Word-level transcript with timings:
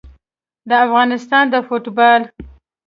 د 0.69 0.71
افغانستان 0.85 1.45
د 1.53 1.55
فوټبال 1.67 2.21